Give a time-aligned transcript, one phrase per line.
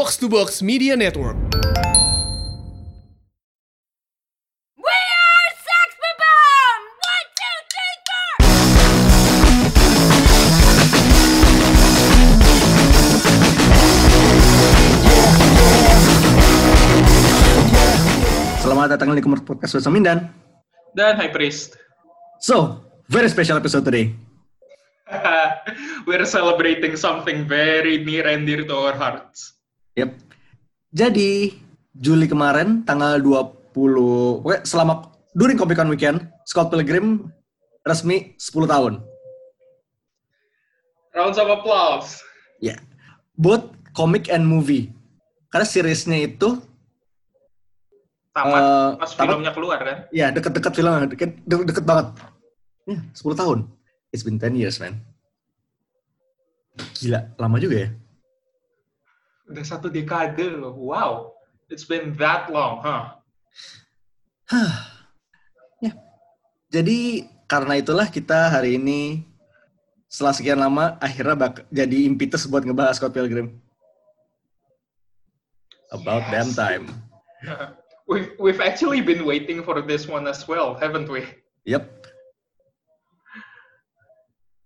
[0.00, 1.36] Box to Box Media Network.
[1.36, 1.60] We
[4.96, 6.82] are Sex Bomb!
[7.04, 8.32] One, two, three, four!
[18.64, 20.32] Selamat datang di Kumur Podcast bersama Mindan.
[20.96, 21.76] dan High Priest.
[22.40, 22.80] So,
[23.12, 24.16] very special episode today.
[26.08, 29.59] We're celebrating something very near and dear to our hearts.
[30.00, 30.10] Yep.
[30.90, 31.30] Jadi,
[31.92, 34.94] Juli kemarin, tanggal 20, pokoknya selama,
[35.32, 37.28] during Comic Con weekend, Scott Pilgrim
[37.82, 39.04] resmi 10 tahun.
[41.10, 42.22] Rounds of applause.
[42.58, 42.78] Ya.
[43.34, 44.94] Both comic and movie.
[45.50, 46.62] Karena seriesnya itu,
[48.30, 49.26] Tamat Eh, pas tamat.
[49.26, 50.06] filmnya keluar kan?
[50.14, 52.14] ya deket-deket film, deket, de- deket banget.
[52.86, 53.66] Ya, 10 tahun.
[54.14, 55.02] It's been 10 years, man.
[56.94, 57.88] Gila, lama juga ya.
[59.50, 60.72] Udah satu dekade loh.
[60.72, 61.34] Wow.
[61.66, 63.14] It's been that long, huh?
[65.78, 65.94] ya.
[66.70, 69.22] Jadi karena itulah kita hari ini
[70.10, 73.54] setelah sekian lama akhirnya bak jadi impetus buat ngebahas Scott Pilgrim.
[75.90, 76.30] About Yes.
[76.30, 76.84] damn time.
[78.10, 81.22] We've, we've actually been waiting for this one as well, haven't we?
[81.62, 81.86] Yep.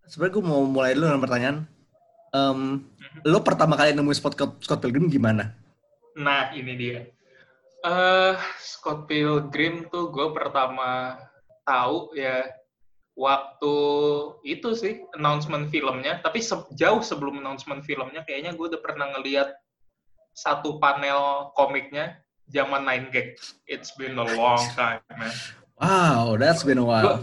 [0.09, 1.57] Sebenarnya gue mau mulai dulu dengan pertanyaan.
[2.33, 2.89] Em,
[3.23, 5.55] lo pertama kali nemuin Scott, Scott Pilgrim gimana?
[6.19, 7.01] Nah, ini dia.
[7.85, 11.21] eh Scott Pilgrim tuh gue pertama
[11.69, 12.49] tahu ya
[13.13, 13.75] waktu
[14.43, 16.19] itu sih announcement filmnya.
[16.19, 19.53] Tapi se- jauh sebelum announcement filmnya, kayaknya gue udah pernah ngeliat
[20.33, 23.37] satu panel komiknya zaman 9 gag.
[23.69, 25.31] It's been a long time, man.
[25.77, 27.23] Wow, that's been a while.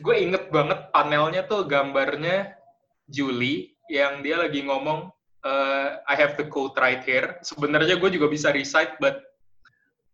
[0.00, 2.56] Gue inget banget panelnya tuh gambarnya
[3.06, 5.12] Julie yang dia lagi ngomong
[5.44, 7.36] eh, I have the quote right here.
[7.44, 9.20] Sebenarnya gue juga bisa recite, but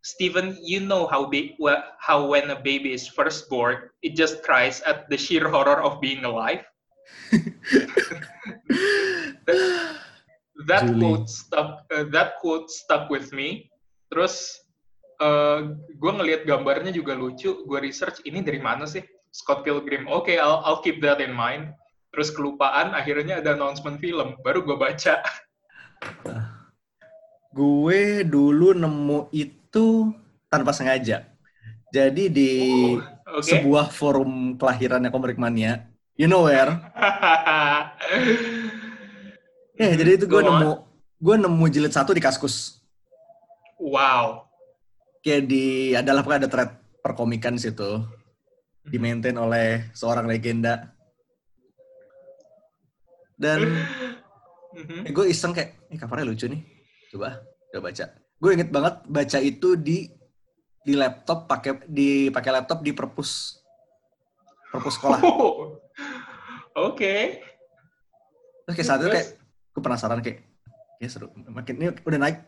[0.01, 1.29] Steven, you know how
[1.61, 5.77] wha- how when a baby is first born, it just cries at the sheer horror
[5.85, 6.65] of being alive.
[9.45, 9.61] that
[10.67, 11.85] that quote stuck.
[11.93, 13.69] uh, that quote stuck with me.
[14.09, 14.57] Terus
[16.01, 17.69] gue ngelihat gambarnya juga lucu.
[17.69, 19.05] Gue research ini dari mana sih?
[19.31, 20.09] Scott Pilgrim.
[20.09, 21.77] Oke, I'll, I'll keep that in mind.
[22.11, 24.35] Terus kelupaan, akhirnya ada announcement film.
[24.43, 25.23] Baru gue baca.
[27.55, 30.11] Gue dulu nemu itu
[30.51, 31.27] tanpa sengaja.
[31.91, 32.51] Jadi di
[33.31, 33.47] Oh, Oke.
[33.47, 35.87] sebuah forum kelahirannya Komik Mania,
[36.19, 36.83] you know where?
[39.79, 40.83] Ya, jadi itu gue nemu
[41.23, 42.83] gue nemu jilid satu di Kaskus.
[43.79, 44.51] Wow.
[45.23, 46.75] Kayak di adalah ada thread
[47.07, 48.03] perkomikan di situ.
[48.83, 50.91] Di maintain oleh seorang legenda.
[53.41, 53.61] Dan
[54.71, 55.03] Mhm.
[55.03, 56.63] eh, gue iseng kayak, ini covernya lucu nih.
[57.11, 57.43] Coba,
[57.75, 58.05] coba baca.
[58.39, 60.07] Gue inget banget baca itu di
[60.81, 63.59] di laptop pakai di pakai laptop di perpus
[64.71, 65.21] perpus sekolah.
[65.27, 65.75] Oh.
[66.95, 67.43] Oke.
[68.63, 69.29] Terus kayak saat itu kayak
[69.75, 70.39] gue penasaran kayak
[71.03, 71.35] ya seru.
[71.35, 72.39] Makin ini udah naik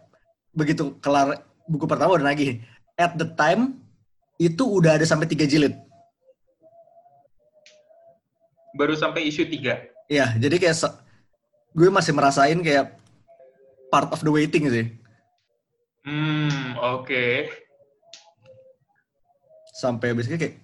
[0.55, 2.63] begitu kelar buku pertama udah naik.
[2.95, 3.83] At the time
[4.39, 5.75] itu udah ada sampai tiga jilid.
[8.79, 9.92] Baru sampai isu 3.
[10.11, 10.77] Iya, jadi kayak
[11.73, 12.97] gue masih merasain kayak
[13.89, 14.87] part of the waiting sih.
[16.03, 17.49] Hmm, oke.
[19.79, 20.57] Sampai basically kayak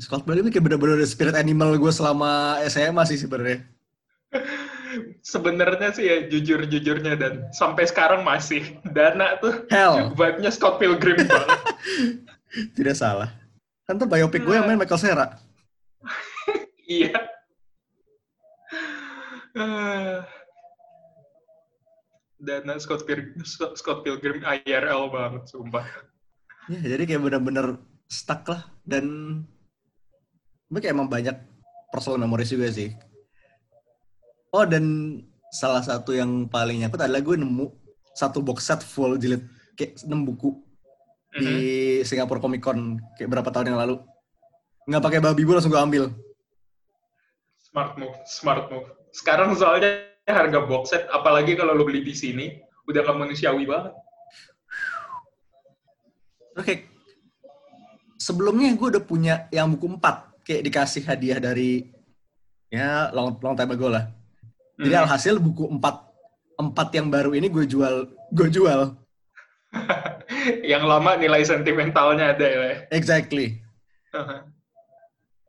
[0.00, 3.60] Scott Pilgrim kayak bener-bener spirit animal gue selama SMA sih sebenarnya.
[5.24, 11.60] Sebenarnya sih ya jujur-jujurnya dan sampai sekarang masih Dana tuh Hell, vibe-nya Scott Pilgrim banget.
[12.76, 13.32] tidak salah.
[13.88, 15.26] Kan tuh biopik gue yang main Michael Cera.
[16.84, 17.31] iya.
[22.42, 23.38] Dana Scott Pilgrim,
[23.78, 25.86] Scott Pilgrim IRL banget, sumpah.
[26.66, 27.78] Ya, jadi kayak bener-bener
[28.10, 28.66] stuck lah.
[28.82, 29.04] Dan
[30.66, 31.38] gue kayak emang banyak
[31.94, 32.90] personal memories juga sih.
[34.50, 34.84] Oh, dan
[35.54, 37.70] salah satu yang paling nyangkut adalah gue nemu
[38.12, 40.52] satu box set full jilid kayak 6 buku
[41.32, 41.48] di
[42.00, 42.04] Mhm.
[42.04, 43.96] Singapore Comic Con kayak berapa tahun yang lalu.
[44.84, 46.04] Nggak pakai babi bu langsung gue ambil.
[47.62, 48.88] Smart move, smart move.
[49.12, 52.56] Sekarang soalnya harga box set, apalagi kalau lo beli di sini,
[52.88, 53.92] udah nggak manusiawi banget.
[56.52, 56.82] Terus kayak
[58.16, 61.92] sebelumnya gue udah punya yang buku 4 kayak dikasih hadiah dari
[62.72, 64.08] ya long, long time ago lah.
[64.80, 65.02] Jadi Mhm.
[65.04, 66.08] alhasil buku 4
[66.56, 68.96] empat yang baru ini gue jual gue jual.
[70.72, 72.84] Yang lama nilai sentimentalnya ada ya.
[72.92, 73.60] Exactly.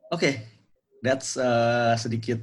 [0.08, 0.40] Oke,
[1.04, 2.40] that's uh, sedikit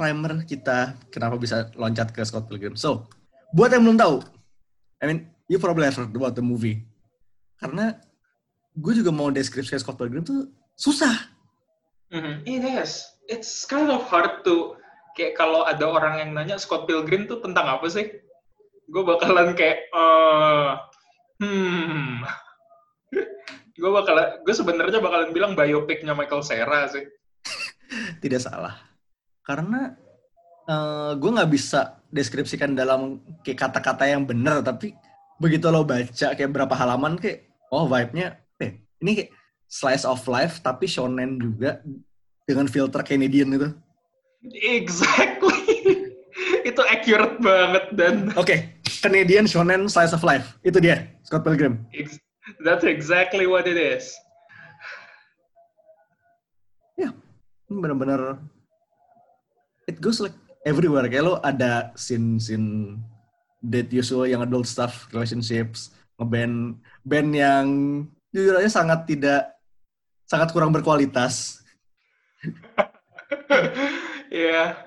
[0.00, 2.72] primer kita kenapa bisa loncat ke Scott Pilgrim.
[2.72, 3.04] So,
[3.52, 4.24] buat yang belum tahu,
[5.04, 6.88] I mean, you probably have heard about the movie.
[7.60, 7.92] Karena
[8.72, 11.12] gue juga mau deskripsi Scott Pilgrim tuh susah.
[12.08, 13.04] Mhm, It is.
[13.28, 14.80] It's kind of hard to
[15.12, 18.08] kayak kalau ada orang yang nanya Scott Pilgrim tuh tentang apa sih?
[18.88, 20.70] Gue bakalan kayak eh
[21.44, 22.26] hmm.
[23.80, 27.06] gue bakalan gue sebenarnya bakalan bilang biopicnya Michael Cera sih.
[28.24, 28.89] Tidak salah.
[29.44, 29.94] Karena
[30.68, 34.94] eh, gue nggak bisa deskripsikan dalam kayak kata-kata yang benar, tapi
[35.40, 39.30] begitu lo baca kayak berapa halaman kayak, oh vibe-nya, eh, ini kayak
[39.70, 41.80] slice of life tapi shonen juga
[42.44, 43.68] dengan filter Canadian itu.
[44.50, 45.56] Exactly.
[46.68, 51.84] Itu accurate banget dan Oke, Canadian shonen slice of life itu dia Scott Pilgrim.
[52.64, 54.12] that's exactly what it is.
[56.96, 57.12] Ya,
[57.72, 58.40] ini benar-benar
[59.90, 61.10] it goes like everywhere.
[61.10, 62.94] Kayak lo ada scene-scene
[63.58, 67.66] date usual yang adult stuff, relationships, ngeband band yang
[68.30, 69.50] jujur aja sangat tidak
[70.24, 71.58] sangat kurang berkualitas,
[74.30, 74.86] Iya.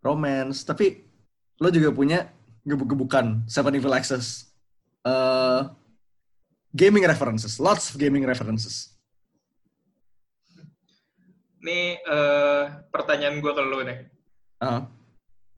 [0.00, 1.04] romance, tapi
[1.60, 2.32] lo juga punya
[2.64, 4.48] gebuk-gebukan Seven Evil Access.
[5.04, 5.62] eh
[6.72, 8.96] gaming references, lots of gaming references.
[11.60, 13.98] Nih eh, pertanyaan gue ke lo nih.
[14.60, 14.84] Ah,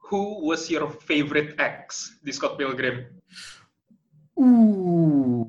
[0.08, 3.02] Who was your favorite ex di Scott Pilgrim?
[4.38, 5.43] Uh.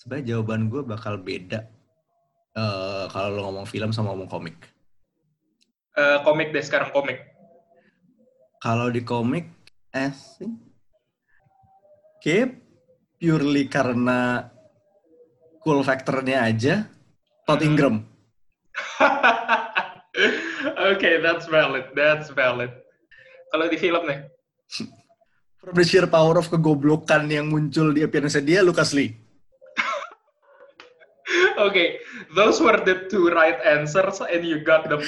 [0.00, 1.68] Sebenarnya jawaban gue bakal beda
[2.58, 4.58] eh kalau lo ngomong film sama ngomong komik.
[5.98, 7.22] Eh, komik deh sekarang komik.
[8.58, 9.46] Kalau di komik,
[9.94, 10.58] think
[12.18, 12.58] kayak
[13.18, 14.50] purely karena
[15.62, 16.90] cool factornya aja,
[17.46, 18.02] Todd Hmm.
[20.66, 21.94] Okay, that's valid.
[21.94, 22.74] That's valid.
[23.54, 24.20] Kalau di film nih,
[25.58, 29.18] From the sheer power of kegoblokan yang muncul di appearance dia, Lucas Lee.
[31.66, 31.98] okay,
[32.38, 35.02] those were the two right answers and you got them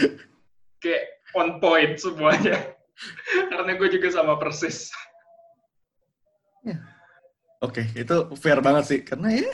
[0.82, 1.06] kayak
[1.38, 2.74] on point semuanya.
[3.50, 4.90] Karena gue juga sama persis.
[7.60, 9.00] Oke, itu fair banget sih.
[9.04, 9.52] Karena ya...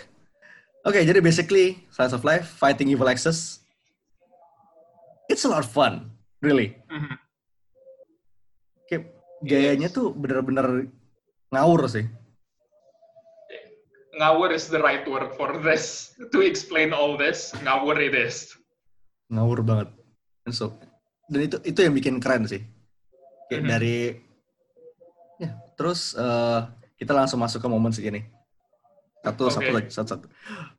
[0.86, 3.65] Oke, jadi basically, Slice of Life, Fighting Evil Access,
[5.28, 6.76] it's a lot of fun, really.
[6.90, 7.14] Mhm.
[8.86, 9.02] Kayak
[9.42, 10.86] gayanya tuh bener-bener
[11.50, 12.06] ngawur sih.
[14.16, 16.16] Ngawur is the right word for this.
[16.32, 18.56] To explain all this, ngawur it is.
[19.28, 19.92] Ngawur banget.
[20.48, 20.72] And so,
[21.28, 22.64] dan itu itu yang bikin keren sih.
[23.50, 23.70] Kayak Mhm.
[23.70, 23.96] dari
[25.42, 26.60] ya, terus eh,
[26.96, 28.24] kita langsung masuk ke momen segini.
[29.20, 29.74] Satu satu Oke.
[29.74, 30.26] lagi, satu satu.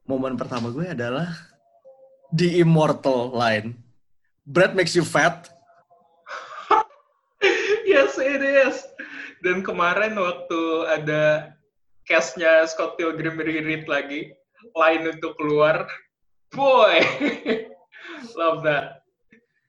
[0.08, 1.28] Momen pertama gue adalah
[2.32, 3.76] the immortal line.
[4.48, 5.52] Bread makes you fat.
[7.84, 8.80] yes, it is.
[9.44, 11.52] Dan kemarin waktu ada
[12.08, 14.32] cast-nya Scott Pilgrim reread lagi,
[14.72, 15.84] line itu keluar,
[16.56, 17.04] boy,
[18.40, 19.04] love that.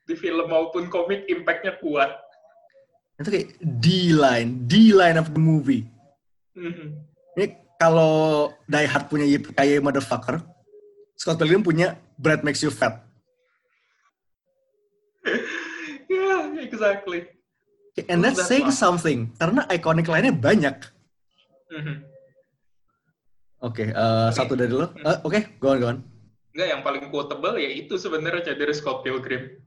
[0.07, 2.15] Di film maupun komik, impact-nya kuat.
[3.19, 5.83] Itu kayak the line, the line of the movie.
[6.55, 7.03] Mhm.
[7.35, 7.45] Ini
[7.75, 10.39] kalau Die Hard punya kayak motherfucker,
[11.19, 13.08] Scott Pilgrim punya Bread makes you fat.
[16.11, 17.27] yeah, exactly.
[18.07, 19.35] And that's That's saying something.
[19.35, 20.75] Karena iconic lainnya banyak.
[21.75, 21.95] Mhm.
[23.59, 24.87] Oke, eh, satu dari lo.
[24.95, 25.99] Eh, Oke, go on, go on.
[26.55, 29.59] Enggak, yang paling quotable ya itu sebenarnya dari Scott Pilgrim.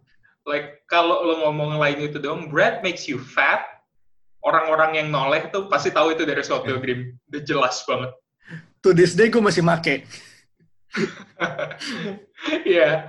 [0.49, 3.63] Like, kalau lo ngomong lain itu dong, bread makes you fat,
[4.43, 6.67] orang-orang yang noleh tuh pasti tahu itu dari Scott.
[6.67, 7.15] Pilgrim.
[7.31, 8.11] Udah jelas banget.
[8.83, 10.05] To this day gue masih make.
[12.67, 13.07] Iya.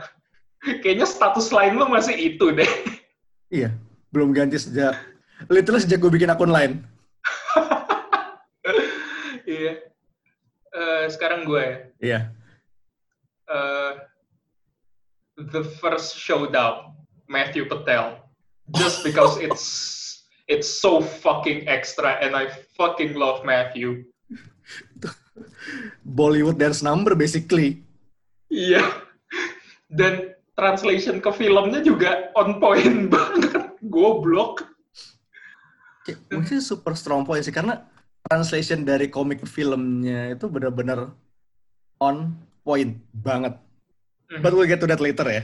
[0.63, 2.71] Kayaknya status lain lo masih itu deh.
[3.51, 3.75] Iya,
[4.15, 4.95] belum ganti sejak,
[5.51, 6.81] literally sejak gue bikin akun lain.
[9.43, 9.75] Iya.
[10.73, 11.77] Eh, sekarang gue ya.
[11.99, 12.19] Iya.
[13.51, 13.91] Eh,
[15.51, 18.23] the first showdown, Matthew Patel.
[18.73, 19.65] Just because it's
[20.47, 24.07] it's so fucking extra and I fucking love Matthew.
[26.01, 27.83] Bollywood dance number basically.
[28.47, 28.81] Iya.
[29.91, 33.73] Dan translation ke filmnya juga on point banget.
[33.89, 34.65] Goblok.
[36.03, 37.87] Kayak, Mungkin super strong point sih, karena
[38.27, 41.11] translation dari komik ke filmnya itu benar-benar
[41.99, 43.59] on point banget.
[44.41, 45.43] But we'll get to that later ya.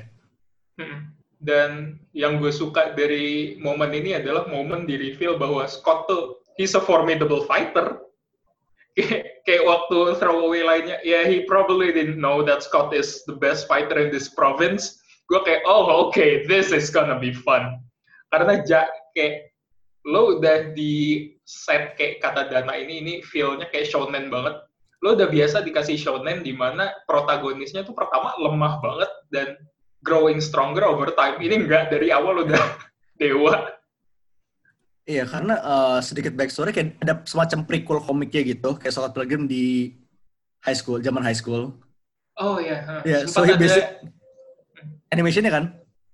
[0.80, 1.14] Hmm.
[1.40, 6.76] Dan yang gue suka dari momen ini adalah momen di reveal bahwa Scott tuh he's
[6.76, 8.00] a formidable fighter.
[9.00, 13.38] Kayak, kayak waktu throwaway lainnya, ya yeah, he probably didn't know that Scott is the
[13.38, 14.99] best fighter in this province.
[15.30, 17.78] Gue kayak, oh okay, this is gonna be fun.
[18.34, 19.54] Karena ja, kayak
[20.10, 24.66] lo udah di set kayak kata Dana ini, ini feel-nya kayak shonen banget.
[25.06, 29.48] Lo udah biasa dikasih shonen di mana protagonisnya tuh pertama lemah banget dan
[30.02, 31.38] growing stronger over time.
[31.38, 32.64] Ini enggak dari awal udah
[33.22, 33.78] dewa.
[35.10, 39.94] Iya, karena eh, sedikit backstory kayak ada semacam prequel komiknya gitu, kayak Scott Pilgrim di
[40.62, 41.74] high school, zaman high school.
[42.38, 43.02] Oh iya.
[43.06, 43.78] Iya, so Sempat he ada
[45.10, 45.66] basic animationnya kan?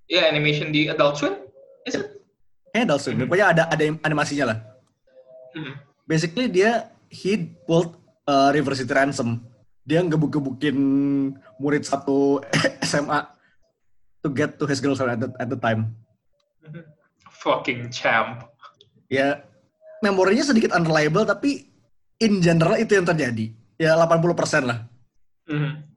[0.08, 1.36] ya animation di Adult Swim.
[1.84, 2.24] Is it?
[2.72, 3.18] Kayaknya Adult Swim.
[3.25, 4.58] Pokoknya ada ada animasinya lah.
[5.56, 5.74] Mhm.
[6.06, 7.98] Basically dia he pulled
[8.30, 9.42] uh, River City Ransom.
[9.86, 10.78] Dia ngebuk-gebukin
[11.62, 12.42] murid satu
[12.90, 13.25] SMA
[14.25, 15.94] to get to his girlfriend at the, at the time.
[17.46, 18.46] Fucking champ.
[19.10, 19.42] Ya
[20.02, 21.70] memorinya sedikit unreliable tapi
[22.22, 23.54] in general itu yang terjadi.
[23.75, 24.86] Ya 80% lah.
[25.50, 25.95] Mhm.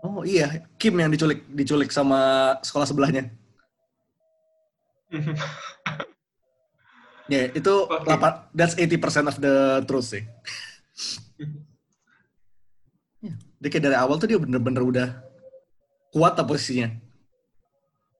[0.00, 3.28] Oh iya, Kim yang diculik diculik sama sekolah sebelahnya.
[7.30, 8.10] Ya, itu Oke.
[8.10, 10.26] lapan- that's 80% of the truth sih.
[13.62, 15.08] Dia kayak dari awal tuh dia bener-bener udah
[16.10, 16.90] kuat lah posisinya.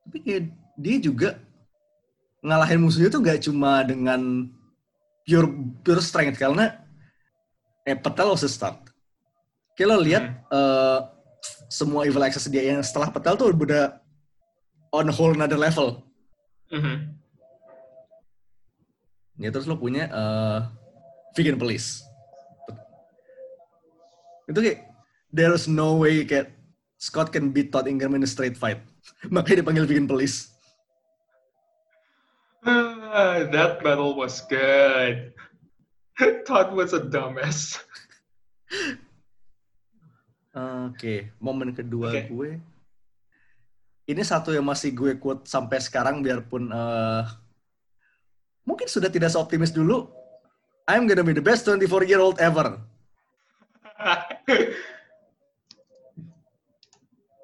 [0.07, 0.43] Tapi kayak
[0.79, 1.43] dia juga
[2.47, 4.47] ngalahin musuhnya tuh gak cuma dengan
[5.27, 6.79] pure pure strength karena
[7.83, 8.79] eh Petal was the start.
[9.75, 10.99] Kayak lo lihat eh,
[11.71, 14.03] semua evil access dia yang setelah Petal tuh udah
[14.91, 16.03] on whole another level.
[16.75, 17.15] Mhm.
[19.39, 20.59] Ya terus lo punya eh
[21.39, 22.03] vegan police.
[24.50, 24.83] Itu kayak
[25.31, 26.50] there's no way kayak
[27.00, 28.83] Scott can beat Todd Ingram in a straight fight.
[29.33, 30.50] Makanya dipanggil vegan police.
[32.61, 35.33] Ah, that battle was good.
[36.47, 37.79] Todd was a dumbass.
[40.50, 42.26] Oke, momen kedua Oke.
[42.26, 42.50] gue.
[44.11, 47.25] Ini satu yang masih gue quote sampai sekarang biarpun eh
[48.66, 50.11] mungkin sudah tidak seoptimis dulu.
[50.90, 52.83] I'm gonna be the best 24 year old ever.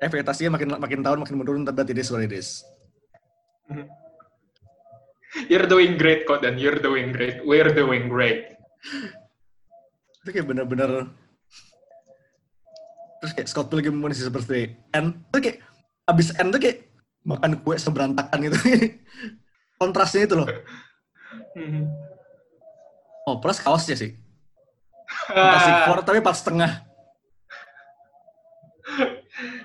[0.02, 2.66] Ekspektasinya makin makin tahun makin menurun, tapi it is what it is.
[5.50, 7.44] You're doing great, kok, dan you're doing great.
[7.44, 8.56] We're doing great.
[10.26, 11.06] itu kayak bener-bener
[13.26, 15.59] terus kayak Scott Pilgrim masih seperti N itu kayak
[16.06, 16.87] abis N tuh kayak
[17.26, 18.54] makan kue seberantakan gitu
[19.83, 20.47] kontrasnya itu loh
[21.59, 21.90] Mhm.
[23.26, 24.14] oh plus kaosnya sih
[25.26, 26.87] Fantastic Four tapi pas setengah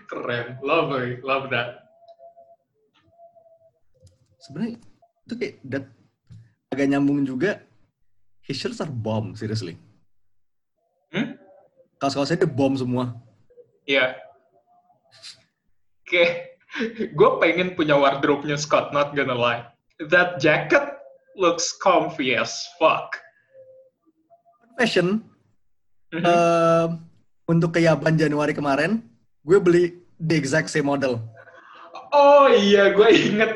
[0.10, 0.58] Keren.
[0.60, 1.22] Lovely.
[1.22, 1.86] Love that.
[4.42, 4.82] sebenarnya
[5.22, 5.86] itu kayak that,
[6.68, 7.62] agak nyambung juga
[8.42, 9.78] his shirts are bomb seriously
[11.14, 11.38] Hmm?
[12.02, 13.14] kaos-kaosnya dia bom semua
[13.92, 14.16] Iya.
[16.02, 16.24] Oke.
[17.12, 19.68] Gue pengen punya wardrobe-nya Scott, not gonna lie.
[20.00, 20.96] That jacket
[21.36, 23.20] looks comfy as fuck.
[24.80, 25.22] fashion
[26.10, 26.26] Mhm.
[26.26, 26.88] eh,
[27.46, 29.04] untuk keyaban Januari kemarin
[29.46, 29.84] gue beli
[30.18, 31.22] the exact same model
[32.10, 33.54] oh iya, gue inget.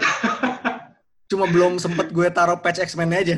[1.32, 3.38] cuma belum sempet gue taruh patch X-Men-nya aja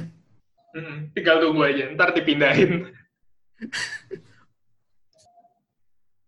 [0.76, 1.16] Mhm.
[1.16, 2.92] Tinggal tunggu aja, ntar dipindahin.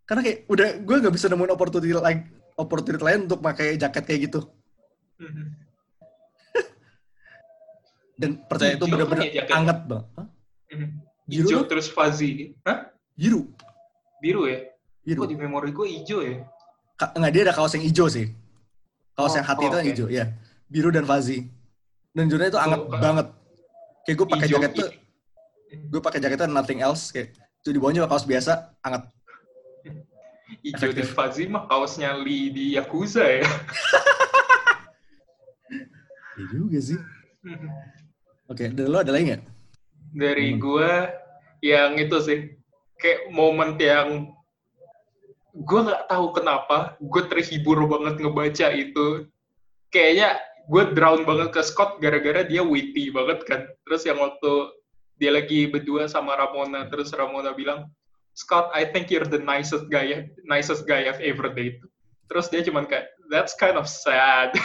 [0.10, 2.20] karena kayak udah gue nggak bisa nemuin opportunity lain
[2.58, 4.42] opportunity lain untuk pakai jaket kayak gitu
[5.20, 5.46] Mhm.
[8.18, 9.56] dan percaya itu kan bener-bener jaketnya?
[9.56, 10.28] anget banget Hah?
[10.70, 10.88] Mhm.
[11.30, 12.58] Biru Hijau terus fuzzy.
[12.66, 12.90] Hah?
[13.14, 13.46] biru
[14.18, 14.60] Biru ya?
[15.00, 16.44] biru Kok di memori gue hijau ya?
[16.96, 18.28] Ka- nggak dia ada kaos yang hijau sih
[19.14, 19.92] kaos Oh, yang hati oh, itu yang oke.
[19.94, 20.26] hijau ya
[20.66, 21.48] biru dan fuzzy
[22.12, 23.28] dan jurnalnya itu anget Oh, banget
[24.04, 24.90] kayak gue pakai Hijau jaket tuh
[25.70, 28.52] gue pakai jaket tuh nothing else kayak itu di bawahnya kaos biasa
[28.82, 29.04] anget
[30.64, 31.14] Efektif.
[31.14, 33.46] fuzzy mah kaosnya Lee di Yakuza ya.
[36.40, 37.00] Iya juga sih
[38.52, 39.44] oke dari lo ada lagi nggak
[40.16, 40.64] Dari Momen.
[40.64, 40.92] gue
[41.62, 42.40] yang itu sih
[42.96, 44.32] kayak momen yang
[45.52, 49.28] gue nggak tahu kenapa gue terhibur banget ngebaca itu
[49.92, 50.40] kayaknya
[50.72, 54.72] gue drown banget ke Scott gara-gara dia witty banget kan terus yang waktu
[55.20, 57.92] dia lagi berdua sama Ramona terus Ramona bilang
[58.40, 61.84] Scott I think you're the nicest guy nicest guy I've ever dated.
[62.32, 64.56] Terus dia cuman kayak that's kind of sad.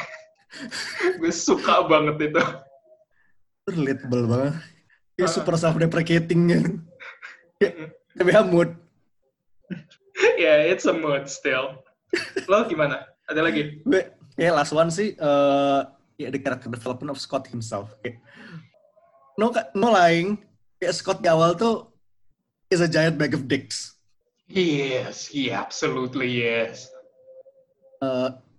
[1.18, 2.42] Gue suka banget itu.
[3.66, 4.54] Relatable banget.
[5.14, 5.34] Kayak Uh.
[5.34, 6.66] super self deprecating kan
[8.18, 8.70] TBH mood.
[10.38, 11.82] Yeah, it's a mood still.
[12.46, 13.10] Lo gimana?
[13.26, 13.82] Ada lagi?
[13.82, 14.02] gue
[14.36, 15.80] kayak last one sih eh
[16.14, 17.90] ya the character development of Scott himself.
[18.02, 18.22] Kayak
[19.34, 20.38] no no lying.
[20.78, 21.93] Kayak Scott di awal tuh
[22.74, 23.94] is a giant bag of dicks
[24.44, 26.84] Yes, he absolutely is.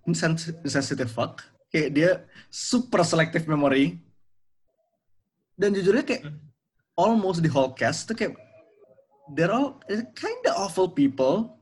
[0.02, 2.10] Insens- insensitive fuck kayak dia
[2.50, 4.02] super selective memory.
[5.54, 6.38] Dan jujurnya kayak Hmm.
[6.98, 8.34] almost the whole cast tuh kayak
[9.30, 9.78] they're all
[10.14, 11.54] kind of awful people.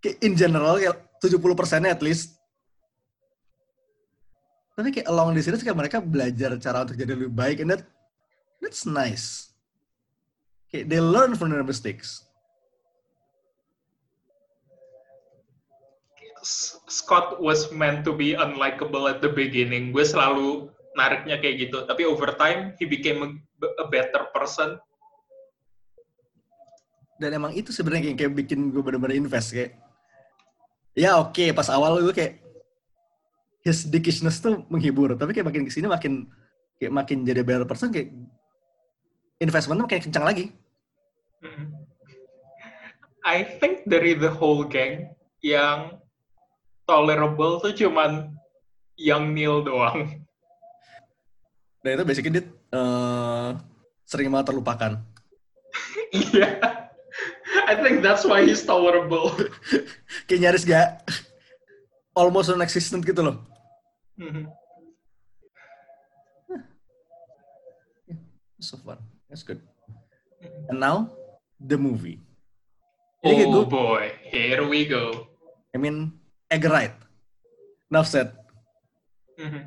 [0.00, 2.40] Kayak in general kayak 70 persennya at least.
[4.72, 7.82] Tapi kayak along the series kayak mereka belajar cara untuk jadi lebih baik and that
[8.64, 9.47] that's nice.
[10.68, 12.24] Kayak they learn from their mistakes.
[16.88, 19.90] Scott was meant to be unlikable at the beginning.
[19.90, 21.84] Gue selalu nariknya kayak gitu.
[21.84, 23.28] Tapi over time, he became a,
[23.82, 24.78] a better person.
[27.18, 29.74] dan emang itu sebenarnya kayak, kayak bikin gue bener-bener invest kayak
[30.94, 32.38] ya oke pas awal gue kayak
[33.66, 36.30] his dickishness tuh menghibur tapi kayak makin ke sini makin
[36.78, 38.14] kayak makin jadi better person kayak
[39.38, 40.50] investmentnya makin kencang lagi.
[43.24, 45.12] I think dari the whole gang
[45.44, 46.00] yang
[46.84, 48.32] tolerable tuh cuman
[48.96, 50.24] yang Neil doang.
[51.78, 53.50] dan itu basically dia eh,
[54.02, 54.92] sering banget terlupakan
[56.10, 56.58] Iya.
[57.70, 59.30] I think that's why he's tolerable.
[60.26, 61.06] kayak nyaris gak
[62.12, 63.36] almost non-existent gitu loh
[64.18, 64.50] Mhm.
[68.58, 68.98] so fun
[69.30, 69.62] that's good
[70.66, 71.06] and now
[71.60, 72.22] the movie
[73.20, 75.26] kayak Oh gue- boy, here we go.
[75.70, 76.14] I mean
[76.46, 76.94] Edgar Wright
[77.88, 78.30] enough said
[79.34, 79.62] Mhm.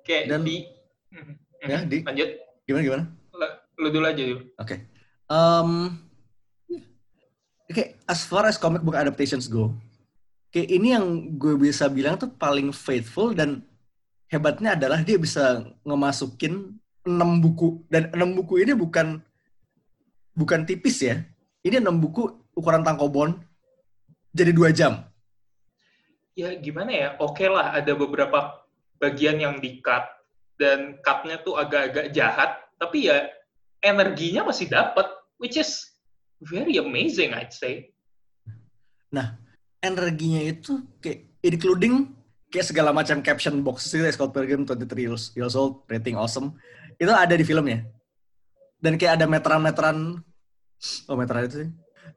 [0.00, 0.56] Kayak Dan- di,
[1.12, 1.34] Mhm.
[1.62, 2.30] ya di lanjut,
[2.64, 4.40] gimana gimana Lu- lu dulu aja dulu.
[4.56, 4.76] Oke.
[5.26, 6.00] Um,
[7.64, 9.70] Oke, as far as comic book adaptations go,
[10.50, 13.62] kayak ini yang gue bisa bilang tuh paling faithful dan
[14.26, 16.74] hebatnya adalah dia bisa ngemasukin
[17.06, 19.22] enam buku dan enam buku ini bukan
[20.36, 21.22] bukan tipis ya.
[21.60, 23.36] Ini enam buku ukuran tangkobon
[24.32, 25.04] jadi dua jam.
[26.38, 28.64] Ya gimana ya, oke lah ada beberapa
[29.02, 30.06] bagian yang di-cut
[30.56, 33.28] dan cut-nya tuh agak-agak jahat, tapi ya
[33.80, 35.08] energinya masih dapat,
[35.40, 35.84] which is
[36.40, 37.92] very amazing I'd say.
[39.80, 42.12] Energinya itu kayak including
[42.52, 46.52] kayak segala macam caption box itu Scott Pilgrim 23 years, years old, rating awesome.
[47.00, 47.88] Itu ada di filmnya.
[48.80, 50.24] Dan kayak ada meteran-meteran
[51.08, 51.70] oh meteran itu sih.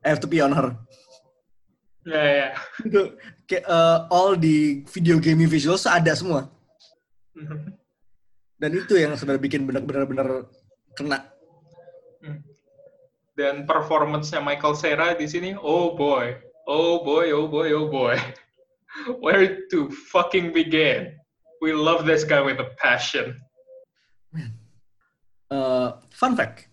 [0.03, 0.75] I have to pee on her.
[2.03, 2.49] Ya ya.
[2.83, 3.15] Itu
[3.47, 6.47] kayak eh, all di video game visuals ada semua.
[8.59, 10.47] Dan itu yang sudah bikin benar-benar
[10.95, 11.27] kena.
[13.33, 16.37] Dan performance-nya Michael Cera di sini, oh boy,
[16.69, 18.15] oh boy, oh boy, oh boy.
[19.25, 21.17] Where to fucking begin?
[21.59, 23.41] We love this guy with a passion.
[25.53, 25.89] Eh,
[26.23, 26.71] fun fact.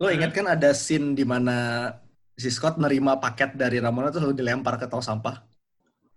[0.00, 0.16] Lo Hmm.
[0.16, 1.90] ingat kan ada scene di mana
[2.32, 5.44] si Scott nerima paket dari Ramona terus lalu dilempar ke tong sampah?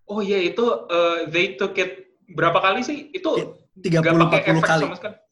[0.08, 3.12] Oh iya itu uh, they took it berapa kali sih?
[3.12, 4.86] Itu 30 pakai 40 efek kali.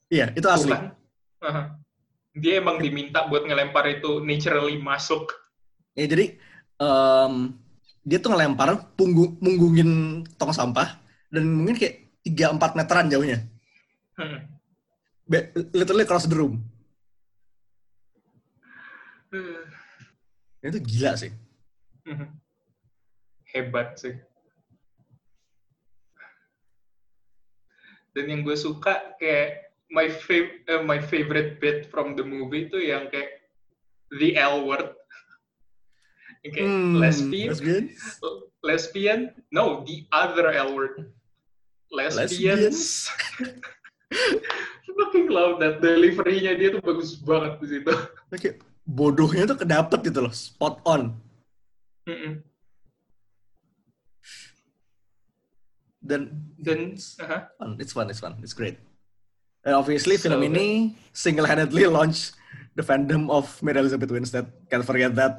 [0.10, 0.72] Iya, itu asli.
[0.74, 0.92] kan?
[1.40, 1.64] Aha.
[2.34, 5.30] Dia emang diminta buat ngelempar itu naturally masuk.
[5.94, 6.40] Ya jadi
[6.80, 7.34] em,
[8.02, 10.98] dia tuh ngelempar punggung munggungin tong sampah
[11.30, 13.40] dan mungkin kayak 3 4 meteran jauhnya.
[14.18, 14.48] Hmm.
[15.30, 16.64] Be- literally cross the room.
[19.30, 19.62] Hmm.
[20.66, 21.32] Itu gila sih.
[22.06, 22.28] Mhm.
[23.54, 24.18] Hebat sih.
[28.18, 32.82] Dan yang gue suka kayak my fav eh, my favorite bit from the movie itu
[32.82, 33.46] yang kayak
[34.18, 34.94] the L word.
[36.40, 37.84] Kayak Hmm, lesbian, lesbian?
[38.68, 39.20] lesbian,
[39.52, 41.12] no, the other L word.
[41.92, 43.10] Lesbians.
[45.00, 47.94] Fucking love that delivery-nya dia tuh bagus banget di situ.
[48.36, 48.56] Kayak
[48.90, 51.14] bodohnya tuh kedapet gitu loh, spot on.
[52.10, 52.42] Mm-mm.
[56.02, 57.54] Dan Dan aha.
[57.62, 58.82] fun, it's fun, it's fun, it's great.
[59.62, 62.34] And obviously So film ini single-handedly launch
[62.74, 64.48] the fandom of Mary Elizabeth Winstead.
[64.72, 65.38] Can't forget that.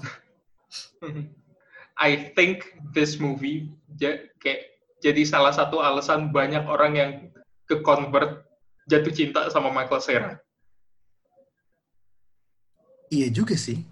[1.99, 7.11] I think this movie ja- kayak jadi salah satu alasan banyak orang yang
[7.65, 8.45] ke convert
[8.87, 10.33] jatuh cinta sama Michael Cera.
[13.11, 13.83] Iya juga sih.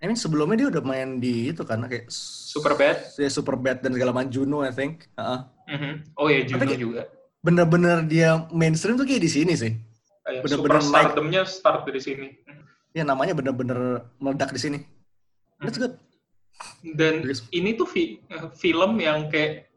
[0.00, 3.16] I mean sebelumnya dia udah main di itu kan kayak Superbad?
[3.16, 5.08] Ya Superbad dan segala macam Juno I think.
[5.16, 5.40] Heeh.
[5.68, 5.92] Mhm.
[6.16, 7.02] Oh ya Juno Tapi- juga.
[7.44, 9.72] Bener-bener dia mainstream tuh kayak di sini sih.
[10.24, 12.28] Kayak bener-bener Superstardomnya start dari sini.
[12.96, 14.78] Ya namanya bener-bener meledak di sini.
[15.60, 16.00] That's good.
[16.80, 17.44] Dan Bagus.
[17.50, 19.68] ini tuh fi- eh, film yang kayak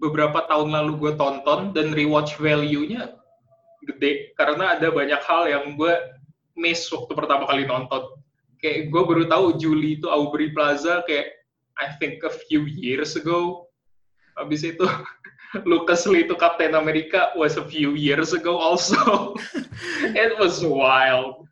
[0.00, 3.14] beberapa tahun lalu gue tonton dan rewatch value-nya
[3.84, 5.92] gede karena ada banyak hal yang gue
[6.56, 8.16] miss waktu pertama kali nonton.
[8.60, 11.40] Kayak gue baru tahu Julie itu Aubrey Plaza kayak
[11.80, 13.68] I think a few years ago.
[14.36, 14.84] Habis itu
[15.70, 19.34] Lucas Lee to Captain America was a few years ago also.
[20.14, 21.48] It was wild.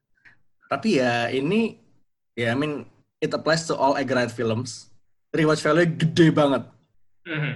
[0.69, 1.81] Tapi ya ini
[2.37, 2.85] ya I mean
[3.25, 4.93] it applies to all Edgar Wright films.
[5.33, 6.63] Rewatch value gede banget.
[7.25, 7.53] Mhm.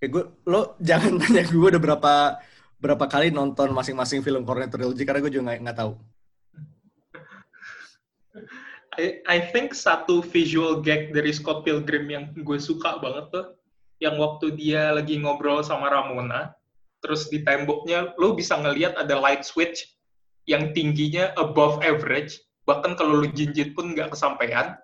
[0.00, 2.12] Kayak gue lo jangan tanya gue udah berapa
[2.80, 5.92] berapa kali nonton masing-masing film Cornetto Trilogy karena gue juga nggak tahu.
[8.98, 13.46] I, I think satu visual gag dari Scott Pilgrim yang gue suka banget tuh,
[14.02, 16.50] yang waktu dia lagi ngobrol sama Ramona,
[17.04, 19.86] terus di temboknya lo bisa ngelihat ada light switch
[20.50, 24.74] yang tingginya above average, bahkan kalau lo jinjit pun nggak kesampaian.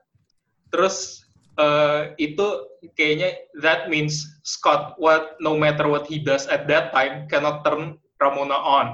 [0.70, 1.25] Terus
[1.56, 2.46] eh, itu
[2.94, 7.96] kayaknya that means Scott what no matter what he does at that time cannot turn
[8.20, 8.86] Ramona on.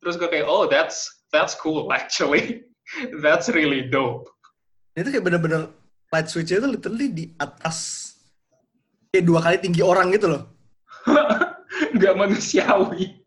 [0.00, 2.64] Terus gue kayak oh that's that's cool actually.
[3.20, 4.28] That's really dope.
[4.96, 5.68] Itu kayak bener-bener
[6.08, 8.10] light switch itu literally di atas
[9.12, 10.42] kayak dua kali tinggi orang gitu loh.
[11.96, 13.20] Nggak manusiawi.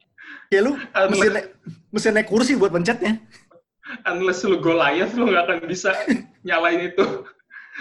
[0.49, 1.47] Kayak lu Unless- mesti naik,
[1.93, 3.21] mesti naik kursi buat pencetnya.
[4.07, 5.91] Unless lu Goliath, lu nggak akan bisa
[6.47, 7.23] nyalain itu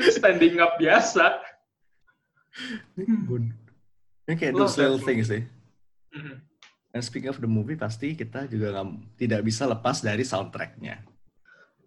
[0.09, 1.45] standing up biasa.
[2.97, 5.45] Ini kayak those little things sih.
[6.15, 6.37] Mhm.
[6.91, 11.07] And speaking of the movie, pasti kita juga nggak- tidak bisa lepas dari soundtracknya.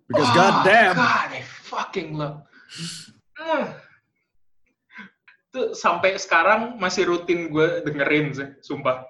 [0.08, 2.44] Because Oh, goddamn, God, I fucking love.
[3.36, 3.68] Mm.
[5.54, 9.06] Tuh sampai sekarang masih rutin gue dengerin sih, sumpah.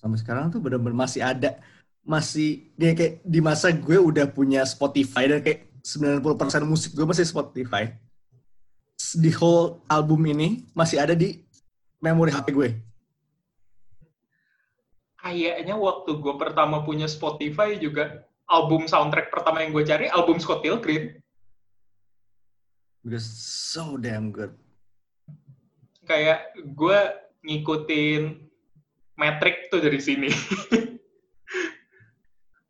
[0.00, 1.60] sampai sekarang tuh bener-bener masih ada,
[2.00, 7.28] masih dia kayak di masa gue udah punya Spotify dan kayak 90% musik gue masih
[7.28, 7.92] Spotify.
[9.16, 11.42] Di whole album ini masih ada di
[11.98, 12.70] memori HP gue.
[15.20, 20.64] Kayaknya waktu gue pertama punya Spotify juga album soundtrack pertama yang gue cari album Scott
[20.64, 21.20] Pilgrim.
[23.04, 23.28] Because
[23.72, 24.52] so damn good.
[26.04, 26.98] Kayak gue
[27.44, 28.48] ngikutin
[29.16, 30.28] metrik tuh dari sini.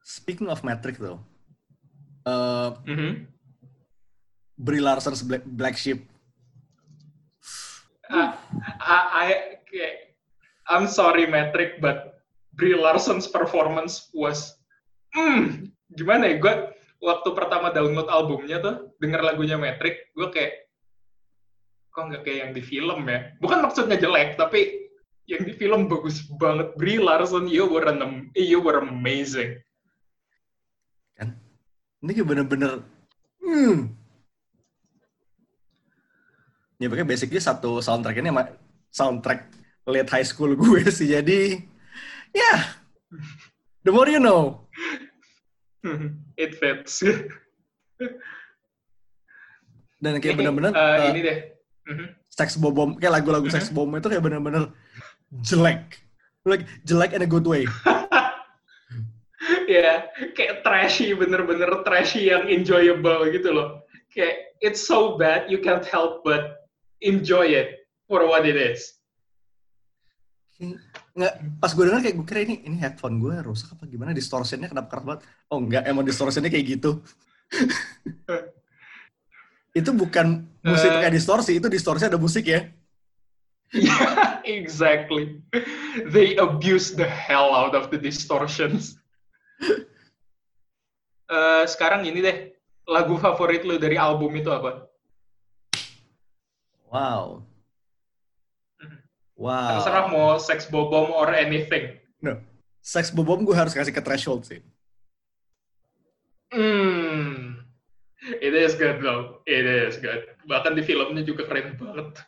[0.03, 1.23] Speaking of metric though,
[2.27, 3.27] uh, Mhm.
[4.61, 6.05] Brie Larson's Black, Black Sheep.
[8.11, 8.35] I,
[8.83, 8.99] I,
[9.31, 9.95] I- kayak,
[10.67, 12.19] I'm sorry Metric, but
[12.59, 14.59] Brie Larson's performance was,
[15.15, 16.37] hmm, gimana ya?
[16.43, 16.55] Gue
[17.01, 20.67] waktu pertama download albumnya tuh, denger lagunya Metric, gue kayak,
[21.95, 23.31] kok nggak kayak yang di film ya?
[23.39, 24.91] Bukan maksudnya jelek, tapi
[25.31, 26.75] yang di film bagus banget.
[26.75, 29.55] Brie Larson, you were an, you were amazing.
[32.01, 32.81] Ini kayak bener-bener,
[33.45, 33.93] hmm.
[36.81, 38.49] Ya pokoknya basically satu soundtrack ini sama
[38.89, 39.41] soundtrack
[39.85, 41.13] late high school gue sih.
[41.13, 41.61] Jadi,
[42.33, 42.53] ya,
[43.85, 44.65] the more you know.
[46.41, 47.05] It fits.
[50.01, 51.39] Dan kayak bener-bener Eh, uh, ini deh.
[51.91, 52.07] Mhm.
[52.31, 54.73] sex bobom, kayak lagu-lagu sex bom itu kayak bener-bener
[55.45, 56.01] jelek.
[56.49, 57.69] Like, jelek in a good way.
[59.69, 65.87] ya kayak trashy bener-bener trashy yang enjoyable gitu loh kayak it's so bad you can't
[65.87, 66.60] help but
[67.01, 68.97] enjoy it for what it is.
[71.17, 74.13] Nggak, pas gue denger kayak gue kira ini ini headphone gue rusak apa gimana?
[74.13, 75.21] Distortionnya kenapa keras banget?
[75.49, 77.01] Oh enggak emang distortionnya kayak gitu.
[79.81, 80.95] Itu bukan musik Eh.
[80.99, 82.67] pakai distorsi itu distorsi ada musik ya.
[83.71, 85.39] Yeah exactly.
[86.11, 88.99] They abuse the hell out of the distortions.
[91.31, 92.51] Eh, sekarang ini deh
[92.91, 94.90] lagu favorit lu dari album itu apa
[96.91, 97.43] wow.
[99.41, 99.81] Wow.
[99.81, 101.97] Terserah mau sex bobom or anything.
[102.21, 102.37] No.
[102.85, 104.61] Sex bobom gue harus kasih ke threshold sih.
[106.53, 107.57] Hmm.
[108.21, 109.41] It is good though.
[109.49, 110.29] It is good.
[110.45, 112.21] Bahkan di filmnya juga keren banget.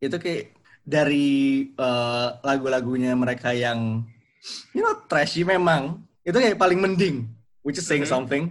[0.00, 0.56] Itu kayak
[0.88, 4.08] dari eh, lagu-lagunya mereka yang
[4.72, 7.28] you know trashy memang itu kayak paling mending
[7.60, 8.12] which is saying Mhm.
[8.12, 8.44] something.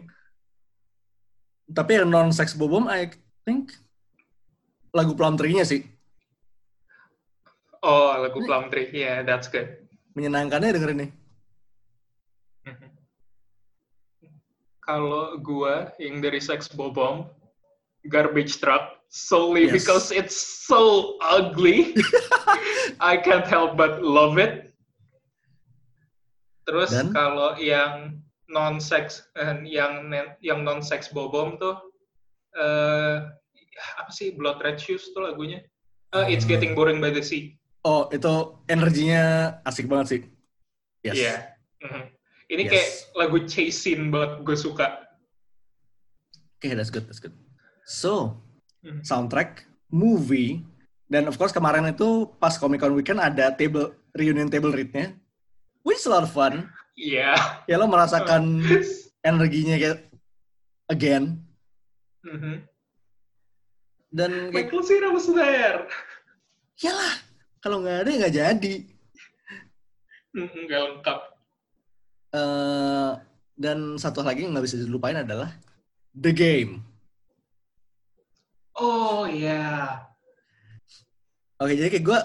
[1.65, 3.09] Tapi yang non sex bobom I
[3.41, 3.73] think
[4.91, 5.84] lagu Plum Tree-nya sih
[7.80, 8.91] Oh, lagu Plum Tree.
[8.91, 9.71] Yeah, that's good.
[10.12, 11.12] menyenangkannya dengerin nih
[14.84, 17.30] Kalau gua yang dari Sex Bobom,
[18.10, 19.73] Garbage Truck, solely Yes.
[19.80, 21.93] because it's so ugly.
[22.99, 24.73] I can't help but love it.
[26.65, 27.13] Terus Dan?
[27.13, 28.17] kalau yang
[28.49, 29.30] non sex
[29.62, 30.10] yang
[30.41, 31.78] yang non sex bobom tuh
[32.58, 33.30] eh
[33.97, 35.63] apa sih Blood Red Shoes tuh lagunya?
[36.09, 36.51] Eh, It's Hmm.
[36.51, 37.55] Getting Boring by the Sea.
[37.79, 38.33] oh itu
[38.67, 39.23] energinya
[39.63, 40.21] asik banget sih
[40.99, 41.35] yes Iya.
[41.79, 42.03] Mhm.
[42.49, 42.71] Ini Yes.
[42.71, 44.87] kayak lagu chasing banget gue suka.
[46.59, 47.31] oke that's good that's good
[47.85, 48.35] so
[48.81, 48.99] Mhm.
[49.01, 50.63] soundtrack movie
[51.05, 55.17] Dan of course kemarin itu pas Comic Con Weekend ada table reunion table read-nya.
[55.81, 56.69] Which is a lot of fun.
[56.93, 57.33] Iya.
[57.65, 58.61] Ya lo merasakan
[59.25, 60.05] energinya kayak
[60.85, 61.41] again.
[62.21, 62.61] Mhm.
[64.10, 65.86] Dan kayak, Michael Cera was there.
[66.82, 67.15] yalah,
[67.62, 68.76] kalau nggak ada ya nggak jadi.
[70.30, 71.19] Mm, Nggak lengkap.
[72.30, 73.12] Eh,
[73.58, 75.50] dan satu lagi yang nggak bisa dilupain adalah
[76.13, 76.86] The Game.
[78.78, 80.00] Oh iya.
[81.60, 82.19] Oke, jadi kayak gue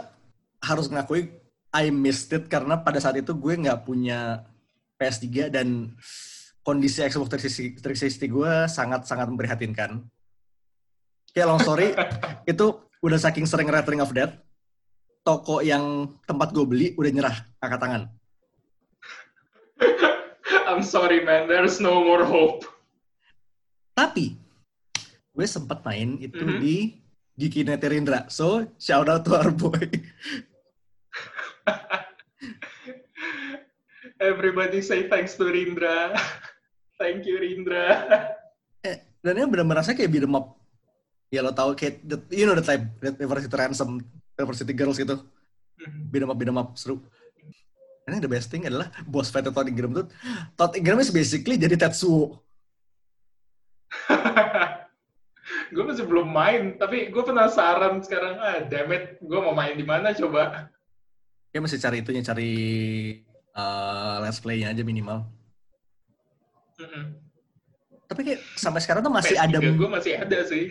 [0.62, 1.32] harus ngakui
[1.74, 4.46] I missed it karena pada saat itu gue nggak punya
[4.94, 5.90] PS3 dan
[6.62, 10.06] kondisi Xbox 360 360 gue sangat-sangat memprihatinkan.
[11.34, 11.90] Kayak long story,
[12.46, 12.66] itu
[13.02, 14.38] udah saking sering rattling of death,
[15.26, 18.02] toko yang tempat gue beli udah nyerah angkat tangan.
[20.70, 22.62] I'm sorry man, there's no more hope.
[23.98, 24.38] Tapi,
[25.34, 26.62] gue sempat main itu Mhm.
[26.62, 27.02] di
[27.34, 28.30] Giki Neterindra.
[28.30, 29.74] So, shout out to our boy.
[34.22, 36.14] Everybody say thanks to Rindra.
[37.02, 38.06] Thank you Rindra.
[38.86, 40.63] Eh, dan ini benar-benar rasanya kayak beat 'em up.
[41.34, 43.98] Ya lo tau kayak, the- you know the type, that University Ransom,
[44.38, 45.18] University Girls gitu.
[46.14, 47.02] Beat 'em up, beat 'em up, seru.
[48.06, 50.06] And the best thing adalah boss fight Todd Ingram tuh,
[50.54, 52.38] Todd Ingram is basically jadi Tetsuo.
[55.74, 58.38] gue masih belum main, tapi gue penasaran sekarang.
[58.38, 60.70] Ah, damn it, gue mau main di mana coba?
[61.50, 62.52] Dia masih cari itunya, cari
[63.56, 65.24] uh, let's play-nya aja minimal.
[66.78, 67.04] Mm-mm.
[68.04, 70.68] Tapi kayak sampai sekarang tuh masih ada, gue masih ada sih.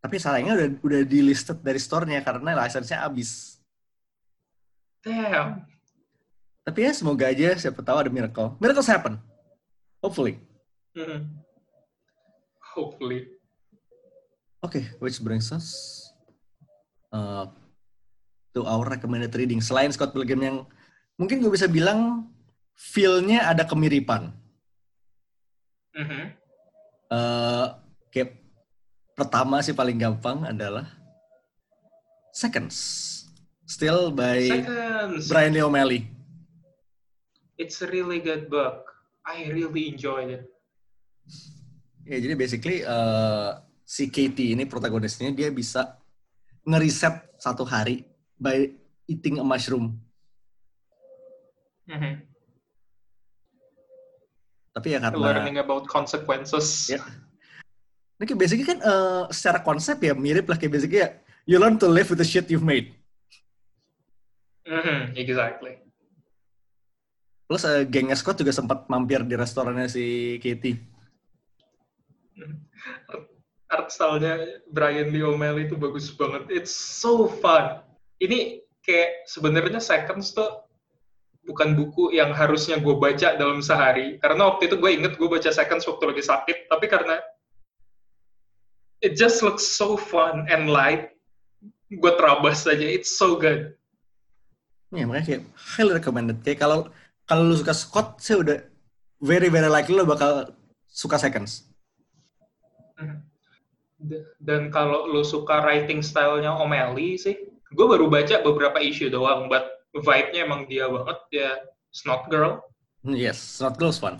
[0.00, 3.60] Tapi sayangnya udah udah di listed dari store-nya karena license-nya habis.
[5.04, 5.64] Damn.
[6.64, 8.56] Tapi ya semoga aja siapa tahu ada miracle.
[8.60, 9.20] Miracles happen.
[10.00, 10.40] Hopefully.
[10.96, 11.28] Mm-mm.
[12.72, 13.28] Hopefully.
[14.60, 15.68] Oke, which brings us
[17.12, 17.48] uh,
[18.52, 19.60] to our recommended reading.
[19.60, 20.56] Selain Scott Pilgrim yang
[21.16, 22.28] mungkin gue bisa bilang
[22.76, 24.32] feel-nya ada kemiripan.
[25.96, 26.40] Mhm.
[27.10, 27.66] Eh,
[28.14, 28.39] kayak
[29.20, 30.88] pertama sih paling gampang adalah
[32.32, 32.76] Seconds.
[33.68, 35.28] Still by Seconds.
[35.28, 36.08] Brian Lee O'Malley.
[37.60, 38.88] It's a really good book.
[39.28, 40.48] I really enjoyed it.
[42.08, 43.50] Ya, jadi basically eh,
[43.84, 46.00] si Katie ini protagonisnya dia bisa
[46.64, 48.08] ngeriset satu hari
[48.40, 48.72] by
[49.04, 50.00] eating a mushroom.
[51.84, 52.24] Mhm.
[54.70, 56.88] Tapi ya karena Learning about consequences.
[56.88, 57.04] Ya.
[58.20, 61.16] Ini kayak basically kan eh, secara konsep ya mirip lah kayak basically ya
[61.48, 62.92] you learn to live with the shit you've made.
[64.68, 65.80] Mhm, Exactly.
[67.48, 70.78] Plus eh, gengnya Scott juga sempat mampir di restorannya si Katie.
[73.72, 76.46] Art style-nya Brian Lee O'Malley itu bagus banget.
[76.52, 77.80] It's so fun.
[78.20, 80.68] Ini kayak sebenarnya Seconds tuh
[81.48, 84.20] bukan buku yang harusnya gue baca dalam sehari.
[84.20, 86.68] Karena waktu itu gue inget gue baca Seconds waktu lagi sakit.
[86.68, 87.18] Tapi karena
[89.00, 91.12] it just looks so fun and light,
[91.88, 92.84] gue terabas aja.
[92.84, 93.74] It's so good.
[94.90, 96.38] Ya makanya kayak highly recommended.
[96.42, 96.78] Kayak kalau
[97.24, 98.58] kalau lu suka Scott, saya udah
[99.18, 100.50] very very likely lo bakal
[100.86, 101.68] suka Seconds.
[104.00, 107.36] D- Dan kalau lo suka writing style-nya O'Malley sih,
[107.70, 111.48] gue baru baca beberapa issue doang, but vibe-nya emang dia banget, dia
[111.92, 112.58] Snot Girl.
[113.04, 114.18] Hmm, Yes, Not Girls fun.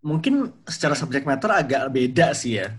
[0.00, 2.70] Mungkin secara subject matter agak beda sih ya.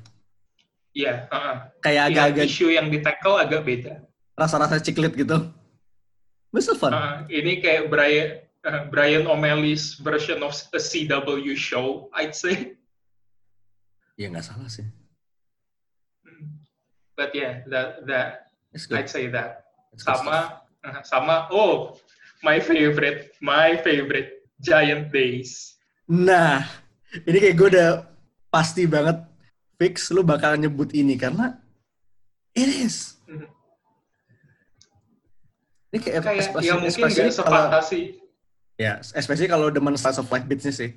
[0.97, 1.55] Iya, heeh.
[1.85, 4.01] Kayak Iya, agak-agak issue yang di tackle agak beda.
[4.33, 5.49] rasa-rasa ciklit gitu.
[6.57, 6.89] Still fun.
[6.93, 12.73] Heeh, ini kayak Brian eh, Brian O'Malley's version of a CW show, I'd say.
[14.17, 14.85] Ya nggak salah sih.
[17.13, 18.29] But yeah, that that.
[18.93, 19.69] I'd say that.
[19.93, 20.05] It's.
[20.05, 21.97] Sama eh, sama oh,
[22.41, 25.77] my favorite, my favorite Giant Days.
[26.05, 26.65] Nah,
[27.25, 27.89] ini kayak gue udah
[28.49, 29.17] pasti banget
[29.77, 31.57] fix lu bakal nyebut ini karena
[32.51, 33.17] it is.
[35.87, 38.01] Ini kayak, Kayak especially- yang mungkin especially nggak kalau- sefantasi
[38.77, 40.93] Ya, especially kalau demen slice of life beats-nya sih.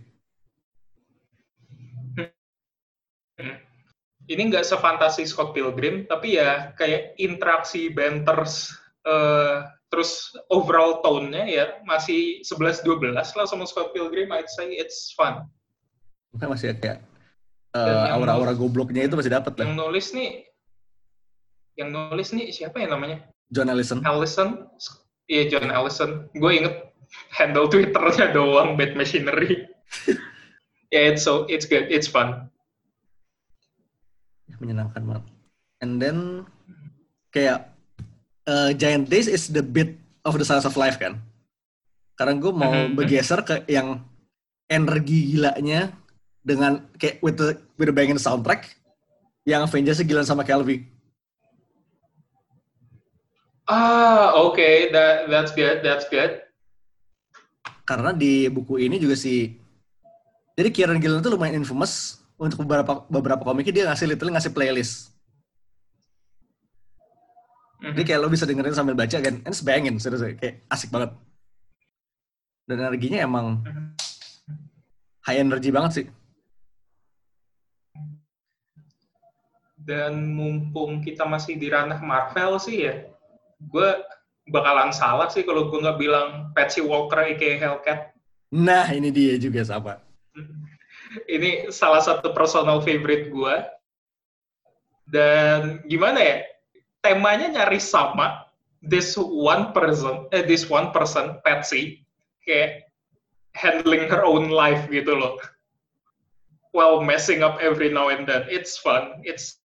[4.29, 8.71] ini nggak sefantasi Scott Pilgrim, tapi ya kayak interaksi banters,
[9.03, 9.57] eh,
[9.91, 15.51] terus overall tone-nya ya masih 11-12 lah sama Scott Pilgrim, I'd say it's fun.
[16.31, 17.03] Mungkin masih kayak
[17.75, 19.67] uh, aura-aura gobloknya itu masih dapet lah.
[19.67, 20.31] Yang nulis nih,
[21.79, 23.27] yang nulis nih siapa ya namanya?
[23.51, 23.99] John Allison.
[24.07, 24.49] Allison?
[25.31, 26.31] Iya, John Allison.
[26.35, 26.91] Gue inget
[27.35, 29.67] handle Twitternya doang, Bad Machinery.
[30.95, 32.51] yeah, it's so, it's good, it's fun.
[34.61, 35.25] menyenangkan banget.
[35.81, 36.45] And then
[37.33, 37.73] kayak
[38.45, 41.17] uh, Giant Days is the bit of the science of life kan.
[42.19, 42.93] Karena gue mau Mhm.
[42.93, 44.05] bergeser ke yang
[44.69, 45.97] energi gilanya
[46.41, 48.73] dengan kayak with the with the banging soundtrack
[49.45, 50.85] yang Avengers gila sama Kelvin.
[53.71, 56.43] Ah, oke, that that's good, that's good.
[57.87, 59.59] Karena di buku ini juga si
[60.59, 65.15] jadi Kieran Gillen tuh lumayan infamous untuk beberapa beberapa komiknya dia ngasih literally ngasih playlist.
[67.81, 67.97] Mhm.
[67.97, 71.17] Jadi kayak lo bisa dengerin sambil baca kan, and it's banging, serius kayak asik banget.
[72.69, 73.87] Dan energinya emang Mhm.
[75.25, 76.07] high energy banget sih.
[79.81, 83.09] Dan mumpung kita masih di ranah Marvel sih ya,
[83.61, 83.89] gue
[84.51, 88.01] bakalan salah sih kalau gue nggak bilang Patsy Walker aka Hellcat.
[88.51, 90.03] Nah, ini dia juga sama.
[91.27, 93.57] Ini salah satu personal favorite gue.
[95.11, 96.37] Dan gimana ya,
[97.03, 98.47] temanya nyaris sama.
[98.81, 102.07] This one person, eh, this one person, Patsy,
[102.47, 102.89] kayak
[103.59, 105.37] handling her own life gitu loh.
[106.71, 108.47] While messing up every now and then.
[108.47, 109.21] It's fun.
[109.27, 109.60] It's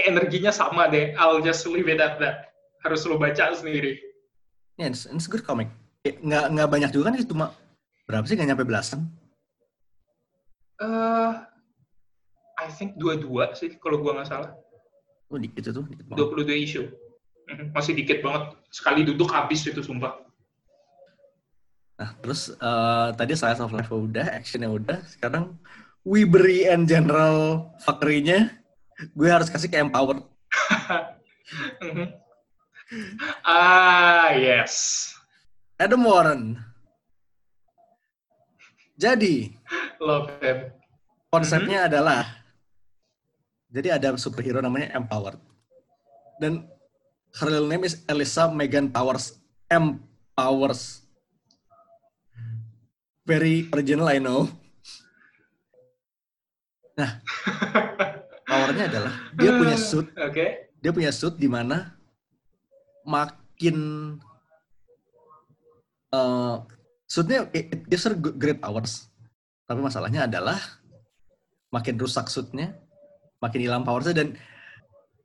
[0.00, 1.12] kayak energinya sama deh.
[1.20, 2.56] I'll just leave it at that.
[2.80, 4.00] Harus lo baca sendiri.
[4.80, 5.68] Yeah, it's, it's good comic.
[6.00, 7.52] Nggak, nggak banyak juga kan, itu cuma
[8.08, 9.04] berapa sih, nggak nyampe belasan.
[10.80, 11.32] eh
[12.56, 14.56] I think dua-dua sih kalau gua nggak salah.
[15.28, 15.84] Oh, dikit itu.
[15.84, 16.48] Dikit banget.
[16.48, 16.82] 22 isu.
[17.52, 18.56] Mhm, Masih dikit banget.
[18.72, 20.16] Sekali duduk habis itu sumpah.
[22.00, 25.04] Nah, terus eh, tadi Science of Life udah, actionnya udah.
[25.04, 25.60] Sekarang
[26.00, 28.59] Weebery and General fuckery-nya
[29.16, 30.20] gue harus kasih ke Empower.
[33.46, 35.06] Ah, yes.
[35.78, 36.58] Adam Warren.
[38.98, 39.54] Jadi,
[40.02, 40.74] Love him.
[41.30, 42.26] konsepnya adalah
[43.70, 45.38] jadi ada superhero namanya Empowered.
[46.42, 46.66] Dan
[47.38, 49.38] her real name is Elisa Megan Powers.
[49.70, 50.02] M
[50.34, 51.06] Powers.
[53.22, 54.50] Very original, I know.
[56.98, 57.22] Nah,
[58.70, 60.06] powernya adalah dia punya suit.
[60.14, 60.46] Oke.
[60.80, 61.92] dia punya suit di mana
[63.02, 63.76] makin
[66.14, 66.56] eh
[67.10, 69.10] suitnya it it gives her good- great powers
[69.66, 70.58] tapi masalahnya adalah
[71.74, 72.78] makin rusak suitnya
[73.42, 74.28] makin hilang powersnya dan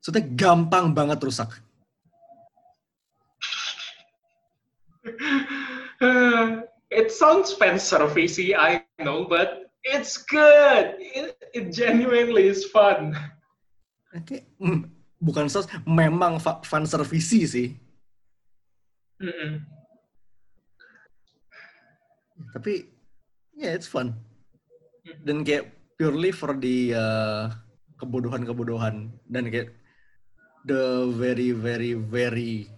[0.01, 1.49] suitnya gampang banget rusak.
[6.95, 10.97] It sounds fan servicey, I know, but it's good.
[10.99, 13.13] It, it genuinely is fun.
[14.57, 14.87] Hmm,
[15.19, 17.75] bukan sos memang fa- fan service sih
[19.19, 19.63] Mm-mm.
[22.51, 22.87] tapi
[23.55, 24.15] ya yeah, it's fun
[25.23, 27.51] dan kayak purely for the uh,
[27.99, 29.75] kebodohan-kebodohan dan kayak
[30.67, 32.71] the very very very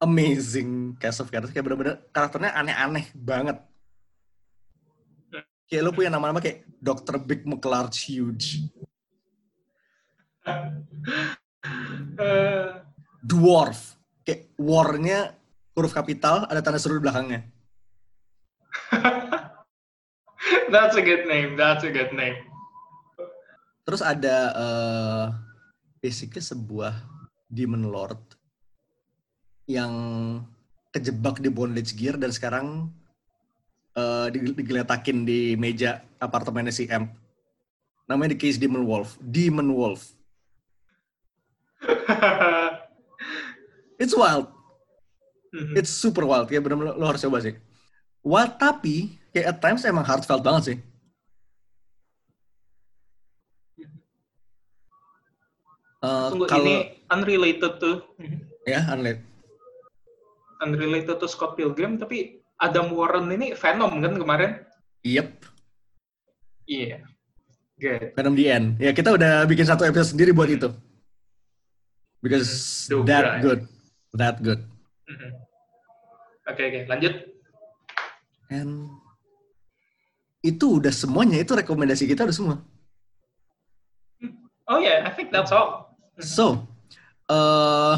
[0.00, 3.60] amazing cast of characters kayak bener-bener karakternya aneh-aneh banget
[5.66, 7.22] kayak lo punya nama-nama kayak Dr.
[7.22, 8.70] Big McLarge Huge
[13.22, 15.34] Dwarf kayak war-nya
[15.74, 17.50] huruf kapital ada tanda seru di belakangnya
[20.70, 21.56] that's a good name.
[21.56, 22.36] That's a good name.
[23.86, 25.24] Terus ada eh
[26.02, 26.94] basically sebuah
[27.46, 28.18] demon lord
[29.66, 29.92] yang
[30.90, 32.90] kejebak di bondage gear dan sekarang
[34.26, 37.06] eh dig- digeletakin di meja apartemennya si M.
[38.06, 39.14] Namanya The Case Demon Wolf.
[39.18, 40.14] Demon Wolf.
[43.96, 44.46] It's wild.
[45.50, 45.72] Mhm.
[45.74, 46.46] It's super wild.
[46.48, 47.54] Ya benar-benar lo harus coba sih.
[48.20, 50.76] Wild tapi kayak at times emang heartfelt banget sih.
[55.96, 56.74] Eh, Tunggu, kalau ini
[57.08, 57.96] unrelated tuh.
[58.66, 59.22] ya unlike
[60.56, 64.50] Unrelated to Scott Pilgrim, tapi Adam Warren ini Venom kan kemarin?
[65.04, 65.28] Yep,
[66.66, 66.98] Iya.
[67.78, 68.16] Good.
[68.18, 68.66] Venom the End.
[68.82, 70.72] Ya kita udah bikin satu episode sendiri buat itu.
[72.24, 72.50] Because
[72.90, 73.42] Duh, that right.
[73.44, 73.60] good,
[74.18, 74.64] that good.
[76.50, 76.80] Oke, oke.
[76.90, 77.14] Lanjut.
[78.50, 78.90] And
[80.42, 82.56] itu udah semuanya, itu rekomendasi kita udah semua.
[84.66, 85.94] Oh yeah, I think that's all.
[86.18, 86.66] So,
[87.30, 87.96] eh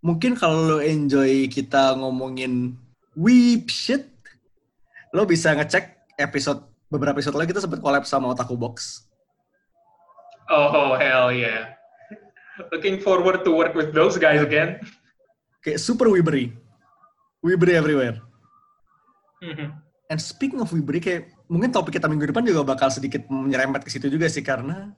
[0.00, 2.78] mungkin kalau lo enjoy kita ngomongin
[3.18, 4.06] weep shit,
[5.10, 9.10] lo bisa ngecek episode beberapa episode lagi kita sempat collab sama Otaku Box.
[10.48, 11.74] Oh, hell yeah.
[12.70, 14.80] Looking forward to work with those guys again.
[15.60, 16.54] Kayak super weebery.
[17.44, 18.22] Weebery everywhere.
[19.42, 19.74] Mhm.
[20.08, 23.92] And speaking of Wibri, kayak mungkin topik kita minggu depan juga bakal sedikit menyerempet ke
[23.92, 24.96] situ juga sih karena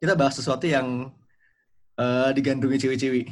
[0.00, 1.12] kita bahas sesuatu yang
[2.00, 3.22] eh, digandrungi ciwi-ciwi.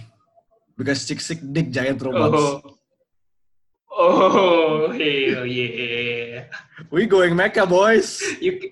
[0.78, 2.38] because chick sick dick giant robots.
[2.38, 2.77] Oh.
[3.98, 6.46] Oh, hell yeah.
[6.86, 8.22] We going mecha boys.
[8.38, 8.62] You,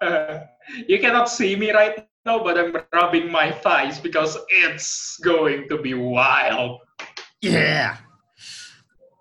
[0.00, 0.48] uh,
[0.88, 5.76] you cannot see me right now, but I'm rubbing my thighs because it's going to
[5.76, 6.80] be wild.
[7.44, 8.00] Yeah.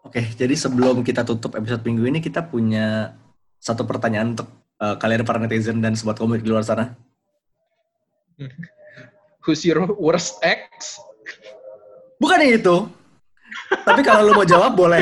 [0.08, 3.12] Oke, jadi sebelum kita tutup episode minggu ini, kita punya
[3.60, 4.48] satu pertanyaan untuk
[4.80, 6.96] eh, kalian para netizen dan sobat komik di luar sana.
[9.44, 11.04] Who's your worst ex?
[12.16, 13.01] Bukan yang itu.
[13.84, 15.02] Tapi kalau lu mau jawab boleh.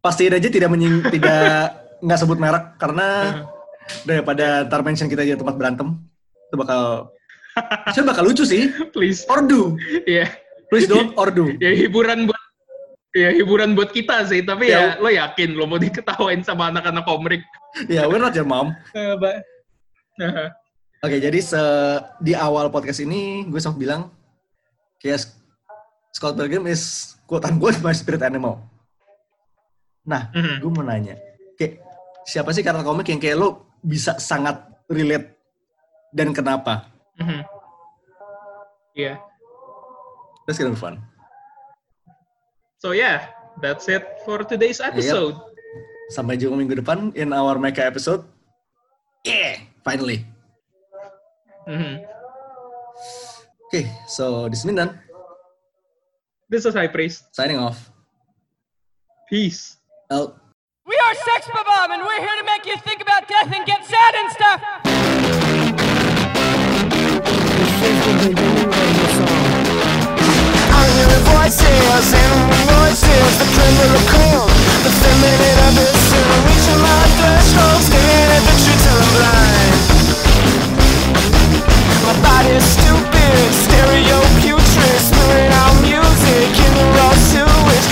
[0.00, 3.40] Pastiin aja tidak menying tidak nggak sebut merek karena
[4.06, 5.98] daripada ntar mention kita di tempat berantem
[6.46, 7.10] itu bakal
[7.90, 8.70] saya bakal lucu sih.
[8.94, 9.24] Please.
[9.26, 9.74] Ordu.
[10.04, 10.28] Ya,
[10.68, 11.56] Please don't ordu.
[11.58, 12.42] ya hiburan buat
[13.16, 14.94] ya hiburan buat kita sih, tapi Ya.
[14.94, 17.40] ya, lo yakin lo mau diketawain sama anak-anak komrik.
[17.88, 18.70] Ya, we're not your mom.
[20.16, 20.48] Eh,
[21.04, 21.60] Oke, jadi se
[22.24, 24.08] di awal podcast ini gue sempat bilang
[24.96, 25.28] kayak
[26.16, 28.64] Scott Pilgrim is quote unquote my spirit animal.
[30.08, 31.20] Nah, mhm, gue mau nanya,
[31.60, 31.84] kayak
[32.24, 35.36] siapa sih karakter komik yang kayak lo bisa sangat relate
[36.16, 36.88] dan kenapa?
[37.20, 37.44] mhm.
[38.96, 39.20] Iya.
[40.48, 41.04] That's gonna be fun.
[42.80, 43.28] So yeah,
[43.60, 45.36] that's it for today's episode.
[46.08, 48.24] Sampai jumpa minggu depan in our Mecha episode.
[49.20, 50.24] Yeah, finally.
[51.68, 52.08] Mhm.
[53.68, 54.96] Oke, so this is Mindan
[56.48, 57.24] This is High Praise.
[57.32, 57.90] Signing off.
[59.28, 59.78] Peace.
[60.12, 60.38] Out.
[60.86, 63.82] We are Sex Bomb, and we're here to make you think about death and get
[63.82, 64.62] sad and stuff.
[70.70, 74.46] I'm hearing voices, animal voices, the tremor of calm,
[74.86, 79.82] the feminine abyss, and I'm reaching my threshold, staring at the truth till I'm blind.
[82.06, 83.34] My body's stupid,
[83.66, 84.55] stereo pure.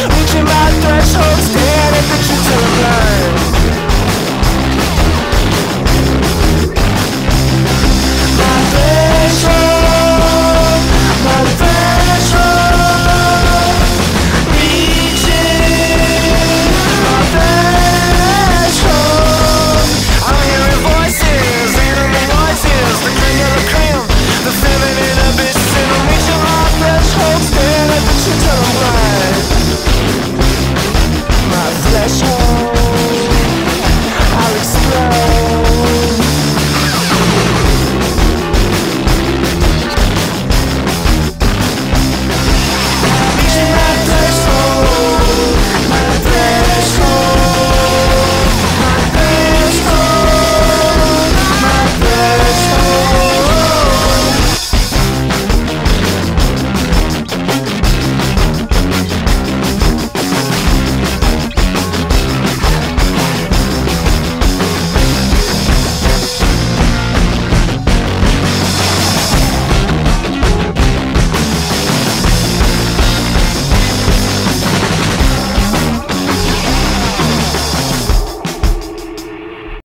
[0.05, 3.44] Reaching my threshold, staring at pictures till I'm blind